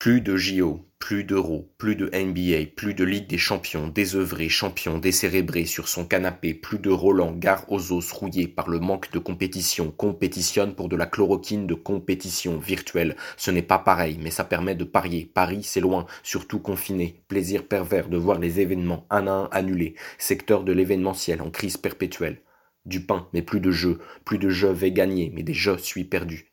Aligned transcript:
Plus 0.00 0.20
de 0.20 0.36
JO, 0.36 0.86
plus 1.00 1.24
d'Euro, 1.24 1.74
plus 1.76 1.96
de 1.96 2.08
NBA, 2.14 2.70
plus 2.76 2.94
de 2.94 3.02
Ligue 3.02 3.26
des 3.26 3.36
champions, 3.36 3.88
désœuvré, 3.88 4.48
champion, 4.48 4.96
décérébré 4.96 5.64
sur 5.64 5.88
son 5.88 6.06
canapé, 6.06 6.54
plus 6.54 6.78
de 6.78 6.88
Roland, 6.88 7.32
gare 7.32 7.64
aux 7.66 7.90
os 7.90 8.12
rouillé 8.12 8.46
par 8.46 8.68
le 8.68 8.78
manque 8.78 9.10
de 9.10 9.18
compétition, 9.18 9.90
compétitionne 9.90 10.76
pour 10.76 10.88
de 10.88 10.94
la 10.94 11.06
chloroquine 11.06 11.66
de 11.66 11.74
compétition 11.74 12.58
virtuelle. 12.58 13.16
Ce 13.36 13.50
n'est 13.50 13.60
pas 13.60 13.80
pareil, 13.80 14.20
mais 14.22 14.30
ça 14.30 14.44
permet 14.44 14.76
de 14.76 14.84
parier. 14.84 15.28
Paris, 15.34 15.64
c'est 15.64 15.80
loin, 15.80 16.06
surtout 16.22 16.60
confiné. 16.60 17.24
Plaisir 17.26 17.66
pervers 17.66 18.08
de 18.08 18.16
voir 18.16 18.38
les 18.38 18.60
événements 18.60 19.04
un 19.10 19.26
à 19.26 19.32
un 19.32 19.48
annulés. 19.50 19.96
Secteur 20.16 20.62
de 20.62 20.70
l'événementiel 20.70 21.42
en 21.42 21.50
crise 21.50 21.76
perpétuelle. 21.76 22.42
Du 22.86 23.04
pain, 23.04 23.26
mais 23.32 23.42
plus 23.42 23.58
de 23.58 23.72
jeux. 23.72 23.98
Plus 24.24 24.38
de 24.38 24.48
jeux 24.48 24.70
vais 24.70 24.92
gagner, 24.92 25.32
mais 25.34 25.42
des 25.42 25.54
jeux 25.54 25.78
suis 25.78 26.04
perdu 26.04 26.52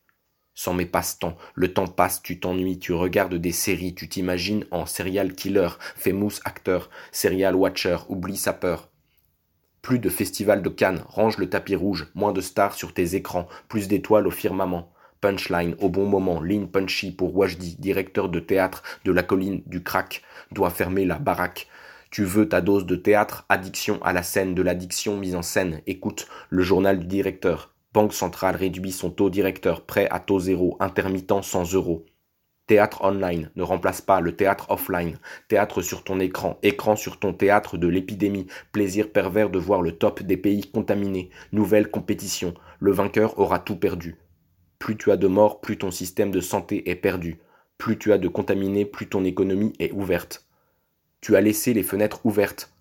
sans 0.55 0.73
mes 0.73 0.85
passe-temps. 0.85 1.37
Le 1.53 1.73
temps 1.73 1.87
passe, 1.87 2.23
tu 2.23 2.39
t'ennuies, 2.39 2.79
tu 2.79 2.93
regardes 2.93 3.35
des 3.35 3.51
séries, 3.51 3.93
tu 3.93 4.09
t'imagines 4.09 4.65
en 4.71 4.85
serial 4.85 5.33
killer, 5.33 5.69
famous 5.95 6.39
acteur, 6.45 6.89
serial 7.11 7.55
watcher, 7.55 7.97
oublie 8.09 8.37
sa 8.37 8.53
peur. 8.53 8.89
Plus 9.81 9.99
de 9.99 10.09
festival 10.09 10.63
de 10.63 10.69
Cannes, 10.69 11.03
range 11.07 11.37
le 11.37 11.47
tapis 11.47 11.75
rouge, 11.75 12.07
moins 12.15 12.31
de 12.31 12.41
stars 12.41 12.73
sur 12.73 12.93
tes 12.93 13.13
écrans, 13.13 13.47
plus 13.67 13.87
d'étoiles 13.87 14.25
au 14.25 14.31
firmament. 14.31 14.91
Punchline 15.21 15.75
au 15.79 15.89
bon 15.89 16.07
moment, 16.07 16.41
ligne 16.41 16.67
punchy 16.67 17.11
pour 17.11 17.35
Wajdi, 17.35 17.75
directeur 17.77 18.29
de 18.29 18.39
théâtre 18.39 18.81
de 19.03 19.11
la 19.11 19.21
colline 19.21 19.61
du 19.67 19.83
crack, 19.83 20.23
doit 20.51 20.71
fermer 20.71 21.05
la 21.05 21.19
baraque. 21.19 21.67
Tu 22.09 22.23
veux 22.23 22.49
ta 22.49 22.61
dose 22.61 22.85
de 22.85 22.95
théâtre, 22.95 23.45
addiction 23.49 24.01
à 24.03 24.13
la 24.13 24.23
scène, 24.23 24.55
de 24.55 24.61
l'addiction 24.61 25.17
mise 25.17 25.35
en 25.35 25.41
scène. 25.41 25.81
Écoute 25.85 26.27
le 26.49 26.63
journal 26.63 26.99
du 26.99 27.05
directeur, 27.05 27.74
Banque 27.95 28.13
centrale 28.13 28.57
réduit 28.57 28.91
son 28.91 29.09
taux 29.09 29.29
directeur 29.29 29.85
prêt 29.85 30.09
à 30.11 30.19
taux 30.19 30.41
zéro, 30.41 30.75
intermittent 30.81 31.41
sans 31.43 31.73
euros. 31.75 32.05
Théâtre 32.67 33.05
online 33.05 33.51
ne 33.55 33.63
remplace 33.63 34.01
pas 34.01 34.19
le 34.19 34.35
théâtre 34.35 34.69
offline. 34.69 35.17
Théâtre 35.47 35.81
sur 35.81 36.03
ton 36.03 36.19
écran, 36.19 36.59
écran 36.61 36.97
sur 36.97 37.19
ton 37.19 37.31
théâtre 37.31 37.77
de 37.77 37.87
l'épidémie. 37.87 38.47
Plaisir 38.73 39.13
pervers 39.13 39.49
de 39.49 39.59
voir 39.59 39.81
le 39.81 39.93
top 39.93 40.23
des 40.23 40.35
pays 40.35 40.69
contaminés. 40.69 41.29
Nouvelle 41.53 41.89
compétition. 41.89 42.53
Le 42.81 42.91
vainqueur 42.91 43.39
aura 43.39 43.59
tout 43.59 43.77
perdu. 43.77 44.17
Plus 44.77 44.97
tu 44.97 45.09
as 45.09 45.17
de 45.17 45.27
morts, 45.27 45.61
plus 45.61 45.77
ton 45.77 45.89
système 45.89 46.31
de 46.31 46.41
santé 46.41 46.89
est 46.89 46.95
perdu. 46.95 47.39
Plus 47.77 47.97
tu 47.97 48.11
as 48.11 48.17
de 48.17 48.27
contaminés, 48.27 48.83
plus 48.83 49.07
ton 49.07 49.23
économie 49.23 49.71
est 49.79 49.93
ouverte. 49.93 50.45
Tu 51.21 51.37
as 51.37 51.41
laissé 51.41 51.73
les 51.73 51.83
fenêtres 51.83 52.25
ouvertes. 52.25 52.73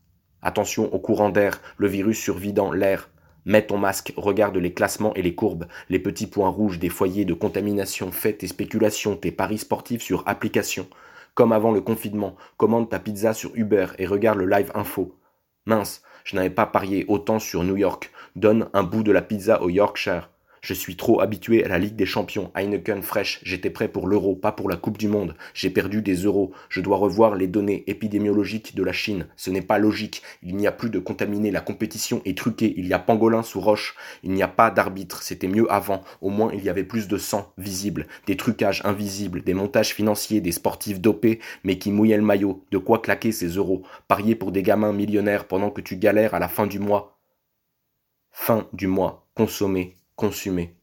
Attention 0.42 0.92
au 0.92 0.98
courant 0.98 1.30
d'air, 1.30 1.60
le 1.76 1.86
virus 1.86 2.18
survit 2.18 2.52
dans 2.52 2.72
l'air. 2.72 3.10
Mets 3.46 3.66
ton 3.66 3.76
masque, 3.76 4.14
regarde 4.16 4.56
les 4.56 4.72
classements 4.72 5.14
et 5.14 5.22
les 5.22 5.34
courbes, 5.34 5.66
les 5.90 5.98
petits 5.98 6.26
points 6.26 6.48
rouges 6.48 6.78
des 6.78 6.88
foyers 6.88 7.24
de 7.24 7.34
contamination, 7.34 8.10
fais 8.10 8.32
tes 8.32 8.46
spéculations, 8.46 9.16
tes 9.16 9.32
paris 9.32 9.58
sportifs 9.58 10.02
sur 10.02 10.22
application. 10.26 10.86
Comme 11.34 11.52
avant 11.52 11.72
le 11.72 11.80
confinement, 11.80 12.36
commande 12.56 12.88
ta 12.88 12.98
pizza 12.98 13.34
sur 13.34 13.50
Uber 13.54 13.88
et 13.98 14.06
regarde 14.06 14.38
le 14.38 14.46
live 14.46 14.70
info. 14.74 15.18
Mince, 15.66 16.02
je 16.24 16.36
n'avais 16.36 16.50
pas 16.50 16.66
parié 16.66 17.04
autant 17.08 17.38
sur 17.38 17.64
New 17.64 17.76
York. 17.76 18.10
Donne 18.36 18.68
un 18.72 18.82
bout 18.82 19.02
de 19.02 19.12
la 19.12 19.22
pizza 19.22 19.60
au 19.62 19.68
Yorkshire. 19.68 20.30
Je 20.64 20.72
suis 20.72 20.96
trop 20.96 21.20
habitué 21.20 21.62
à 21.62 21.68
la 21.68 21.78
Ligue 21.78 21.94
des 21.94 22.06
Champions, 22.06 22.50
Heineken 22.54 23.02
fraîche, 23.02 23.38
j'étais 23.42 23.68
prêt 23.68 23.88
pour 23.88 24.08
l'euro, 24.08 24.34
pas 24.34 24.50
pour 24.50 24.70
la 24.70 24.76
Coupe 24.76 24.96
du 24.96 25.08
Monde. 25.08 25.36
J'ai 25.52 25.68
perdu 25.68 26.00
des 26.00 26.14
euros, 26.14 26.52
je 26.70 26.80
dois 26.80 26.96
revoir 26.96 27.34
les 27.34 27.46
données 27.46 27.84
épidémiologiques 27.86 28.74
de 28.74 28.82
la 28.82 28.94
Chine. 28.94 29.26
Ce 29.36 29.50
n'est 29.50 29.60
pas 29.60 29.76
logique, 29.76 30.22
il 30.42 30.56
n'y 30.56 30.66
a 30.66 30.72
plus 30.72 30.88
de 30.88 30.98
contaminés, 30.98 31.50
la 31.50 31.60
compétition 31.60 32.22
est 32.24 32.38
truquée, 32.38 32.72
il 32.78 32.86
y 32.86 32.94
a 32.94 32.98
pangolin 32.98 33.42
sous 33.42 33.60
roche, 33.60 33.94
il 34.22 34.30
n'y 34.30 34.42
a 34.42 34.48
pas 34.48 34.70
d'arbitre, 34.70 35.22
c'était 35.22 35.48
mieux 35.48 35.70
avant, 35.70 36.00
au 36.22 36.30
moins 36.30 36.50
il 36.54 36.64
y 36.64 36.70
avait 36.70 36.82
plus 36.82 37.08
de 37.08 37.18
sang 37.18 37.52
visible, 37.58 38.06
des 38.26 38.38
trucages 38.38 38.80
invisibles, 38.86 39.42
des 39.42 39.52
montages 39.52 39.92
financiers, 39.92 40.40
des 40.40 40.52
sportifs 40.52 40.98
dopés, 40.98 41.40
mais 41.64 41.76
qui 41.76 41.92
mouillaient 41.92 42.16
le 42.16 42.22
maillot, 42.22 42.64
de 42.70 42.78
quoi 42.78 43.00
claquer 43.00 43.32
ces 43.32 43.48
euros, 43.48 43.82
parier 44.08 44.34
pour 44.34 44.50
des 44.50 44.62
gamins 44.62 44.94
millionnaires 44.94 45.46
pendant 45.46 45.70
que 45.70 45.82
tu 45.82 45.98
galères 45.98 46.32
à 46.32 46.38
la 46.38 46.48
fin 46.48 46.66
du 46.66 46.78
mois? 46.78 47.18
Fin 48.30 48.66
du 48.72 48.86
mois, 48.86 49.28
consommer, 49.34 49.98
consumer. 50.16 50.76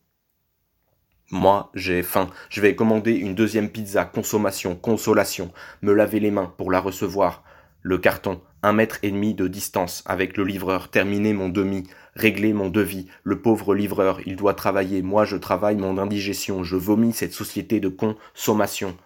Moi, 1.31 1.71
j'ai 1.73 2.03
faim. 2.03 2.29
Je 2.49 2.59
vais 2.59 2.75
commander 2.75 3.13
une 3.13 3.35
deuxième 3.35 3.69
pizza, 3.69 4.03
consommation, 4.03 4.75
consolation, 4.75 5.51
me 5.81 5.93
laver 5.93 6.19
les 6.19 6.31
mains 6.31 6.53
pour 6.57 6.71
la 6.71 6.81
recevoir. 6.81 7.43
Le 7.81 7.97
carton, 7.97 8.41
un 8.63 8.73
mètre 8.73 8.99
et 9.01 9.11
demi 9.11 9.33
de 9.33 9.47
distance 9.47 10.03
avec 10.05 10.37
le 10.37 10.43
livreur, 10.43 10.91
terminer 10.91 11.33
mon 11.33 11.49
demi, 11.49 11.83
régler 12.15 12.53
mon 12.53 12.69
devis. 12.69 13.07
Le 13.23 13.41
pauvre 13.41 13.73
livreur, 13.73 14.19
il 14.27 14.35
doit 14.35 14.53
travailler, 14.53 15.01
moi 15.01 15.25
je 15.25 15.37
travaille 15.37 15.77
mon 15.77 15.97
indigestion, 15.97 16.63
je 16.63 16.75
vomis 16.75 17.13
cette 17.13 17.33
société 17.33 17.79
de 17.79 17.89
consommation. 17.89 18.97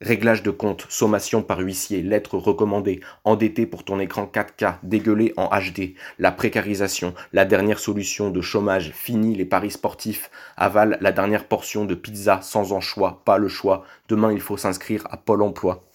Réglage 0.00 0.44
de 0.44 0.52
compte, 0.52 0.86
sommation 0.88 1.42
par 1.42 1.58
huissier, 1.58 2.02
lettre 2.02 2.38
recommandée, 2.38 3.00
endetté 3.24 3.66
pour 3.66 3.82
ton 3.82 3.98
écran 3.98 4.30
4K, 4.32 4.76
dégueulé 4.84 5.34
en 5.36 5.48
HD, 5.48 5.94
la 6.20 6.30
précarisation, 6.30 7.14
la 7.32 7.44
dernière 7.44 7.80
solution 7.80 8.30
de 8.30 8.40
chômage, 8.40 8.92
fini 8.92 9.34
les 9.34 9.44
paris 9.44 9.72
sportifs, 9.72 10.30
avale 10.56 10.98
la 11.00 11.10
dernière 11.10 11.48
portion 11.48 11.84
de 11.84 11.96
pizza 11.96 12.40
sans 12.42 12.72
en 12.72 12.80
choix, 12.80 13.22
pas 13.24 13.38
le 13.38 13.48
choix, 13.48 13.84
demain 14.08 14.32
il 14.32 14.40
faut 14.40 14.56
s'inscrire 14.56 15.04
à 15.10 15.16
Pôle 15.16 15.42
emploi. 15.42 15.87